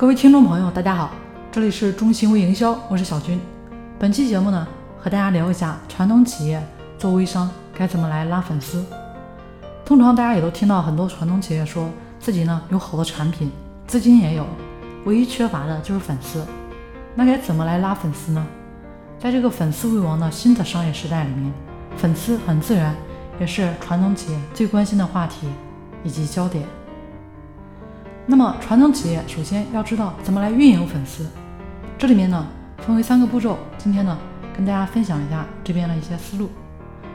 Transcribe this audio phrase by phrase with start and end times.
[0.00, 1.10] 各位听众朋友，大家好，
[1.52, 3.38] 这里是中信微营销，我是小军。
[3.98, 4.66] 本期节目呢，
[4.98, 8.82] 和大家聊一下传统企业做微商该怎么来拉粉丝。
[9.84, 13.52] 通常大家也都听到很多传统企业说自己呢有好的产品，
[13.86, 14.46] 资金也有，
[15.04, 16.42] 唯一缺乏的就是粉丝。
[17.14, 18.42] 那该怎么来拉粉丝呢？
[19.18, 21.52] 在这个粉丝为王的新的商业时代里面，
[21.98, 22.94] 粉丝很自然
[23.38, 25.46] 也是传统企业最关心的话题
[26.02, 26.64] 以及焦点。
[28.26, 31.26] 那么传统企业首先要知道怎么来运营粉丝，
[31.98, 32.46] 这里面呢
[32.78, 33.58] 分为三个步骤。
[33.76, 34.16] 今天呢
[34.56, 36.48] 跟大家分享一下这边的一些思路。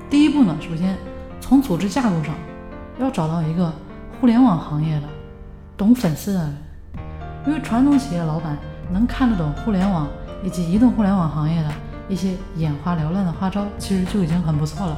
[0.09, 0.97] 第一步呢，首先
[1.39, 2.35] 从组织架构上
[2.99, 3.71] 要找到一个
[4.19, 5.03] 互联网行业的
[5.77, 6.57] 懂粉丝的人，
[7.47, 8.57] 因为传统企业老板
[8.91, 10.07] 能看得懂互联网
[10.43, 11.71] 以及移动互联网行业的
[12.09, 14.97] 一些眼花缭乱的花招，其实就已经很不错了。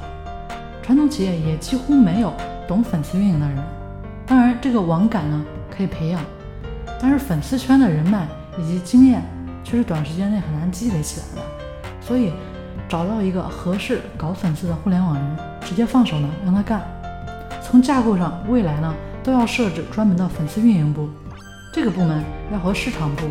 [0.81, 2.33] 传统企业也几乎没有
[2.67, 3.63] 懂粉丝运营的人，
[4.25, 5.45] 当然这个网感呢。
[5.77, 6.19] 可以培养，
[6.99, 9.21] 但是粉丝圈的人脉以及经验
[9.63, 11.41] 却是短时间内很难积累起来的。
[12.01, 12.33] 所以，
[12.89, 16.81] 找到一个合适搞粉丝的互联网人，直接放手呢让他干。
[17.61, 21.09] 从架构上，未来呢都要设置专门的粉丝运营部，
[21.71, 23.27] 这个部门要和市场部、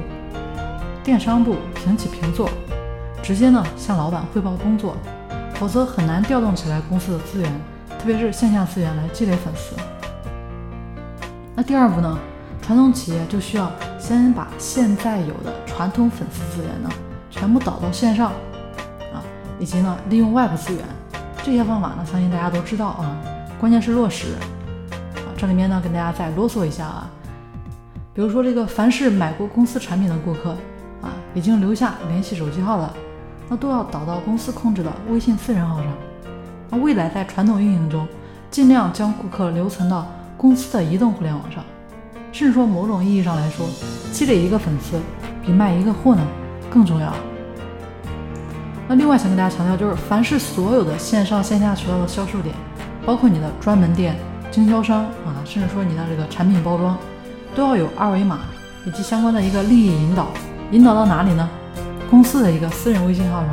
[1.02, 2.48] 电商部平起平坐，
[3.22, 4.94] 直接呢向老板汇报工作，
[5.54, 7.50] 否则很难调动起来公司的资源，
[7.98, 9.74] 特别是线下资源来积累粉丝。
[11.54, 12.18] 那第二步呢？
[12.66, 16.90] 传统企业就需要先把现在有的传统粉丝资源呢，
[17.30, 18.32] 全部导到线上
[19.14, 19.22] 啊，
[19.60, 20.84] 以及呢利用 Web 资源，
[21.44, 23.16] 这些方法呢，相信大家都知道啊，
[23.60, 24.42] 关键是落实啊。
[25.36, 27.08] 这里面呢，跟大家再啰嗦一下啊，
[28.12, 30.50] 比如说这个凡是买过公司产品的顾客
[31.02, 32.92] 啊，已经留下联系手机号的，
[33.48, 35.86] 那都要导到公司控制的微信私人号上。
[36.70, 38.08] 那未来在传统运营中，
[38.50, 40.04] 尽量将顾客留存到
[40.36, 41.62] 公司的移动互联网上。
[42.32, 43.66] 甚至说，某种意义上来说，
[44.12, 45.00] 积累一个粉丝
[45.44, 46.22] 比卖一个货呢
[46.70, 47.12] 更重要。
[48.88, 52.54] 那另外想跟大家强调，就是凡是所有的线上线下渠道的销售点，
[53.04, 54.16] 包括你的专门店、
[54.50, 56.96] 经销商啊，甚至说你的这个产品包装，
[57.54, 58.40] 都要有二维码
[58.84, 60.28] 以及相关的一个利益引导，
[60.70, 61.48] 引导到哪里呢？
[62.08, 63.48] 公司的一个私人微信号上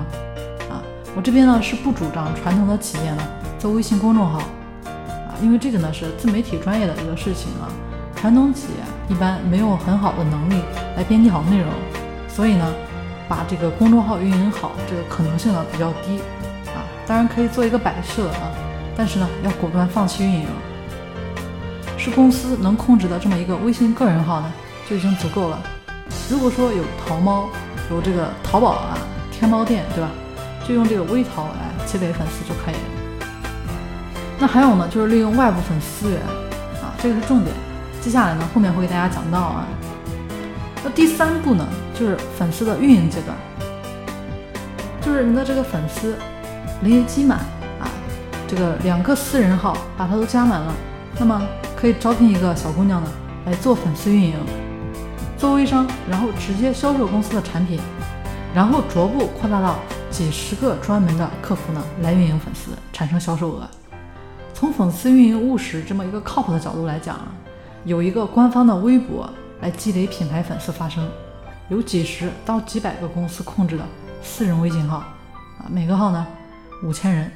[0.70, 0.84] 啊。
[1.16, 3.24] 我这边呢是不主张传统的企业呢
[3.58, 4.40] 做微信公众号
[4.86, 7.72] 啊，因为这个呢是自媒体专业的一个事情啊。
[8.24, 10.62] 传统企业一般没有很好的能力
[10.96, 11.68] 来编辑好内容，
[12.30, 12.74] 所以呢，
[13.28, 16.20] 把这个公众号运营好，这个可能性呢比较低
[16.68, 16.88] 啊。
[17.06, 18.48] 当然可以做一个摆设啊，
[18.96, 20.46] 但是呢要果断放弃运营。
[21.98, 24.50] 是公司能控制的这么一个微信个人号呢，
[24.90, 25.62] 就已经足够了。
[26.30, 27.50] 如果说有淘猫，
[27.92, 28.98] 有这个淘宝啊、
[29.34, 30.10] 天猫店，对吧？
[30.66, 33.28] 就用这个微淘来积累粉丝就可以了。
[34.40, 36.22] 那还有呢，就是利用外部粉丝资源
[36.82, 37.54] 啊，这个是重点。
[38.04, 39.66] 接下来呢，后面会给大家讲到啊。
[40.84, 41.66] 那第三步呢，
[41.98, 43.38] 就是粉丝的运营阶段，
[45.00, 46.18] 就是你的这个粉丝
[46.82, 47.38] 累积满
[47.80, 47.88] 啊，
[48.46, 50.74] 这个两个私人号把它都加满了，
[51.18, 51.42] 那么
[51.78, 53.10] 可以招聘一个小姑娘呢
[53.46, 54.36] 来做粉丝运营，
[55.38, 57.80] 做微商，然后直接销售公司的产品，
[58.54, 59.80] 然后逐步扩大到
[60.12, 63.66] 几十个专门的客服呢来运营粉丝，产生销售额。
[64.54, 67.28] 从粉丝运营务实这么一个靠谱的角度来讲啊。
[67.86, 69.30] 有一个官方的微博
[69.60, 71.06] 来积累品牌粉丝发声，
[71.70, 73.84] 有几十到几百个公司控制的
[74.22, 76.26] 私人微信号，啊，每个号呢
[76.84, 77.30] 五千人，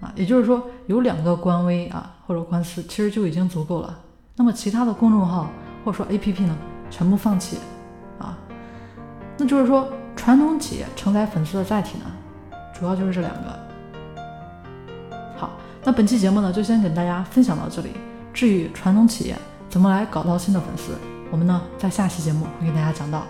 [0.00, 3.98] 啊，也就是说有两个官微啊或者官司其实就已经足够了。
[4.36, 5.50] 那么其他的公众号
[5.84, 6.56] 或者说 APP 呢，
[6.88, 7.58] 全部放弃，
[8.20, 8.38] 啊，
[9.36, 12.04] 那就是说传统企业承载粉丝的载体呢，
[12.72, 13.58] 主要就是这两个。
[15.36, 15.50] 好，
[15.82, 17.90] 那本期节目呢就先跟大家分享到这里。
[18.32, 19.36] 至于传统企业，
[19.72, 20.92] 怎么来搞到新的粉丝？
[21.30, 23.22] 我们呢，在下期节目会给大家讲到。